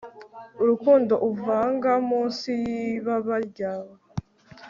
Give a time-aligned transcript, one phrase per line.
[0.61, 3.95] Urukundo uvanga munsi yibaba ryawe